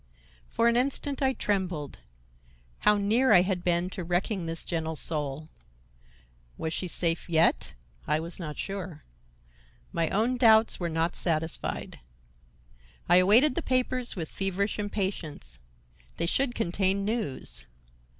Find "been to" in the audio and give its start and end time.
3.63-4.03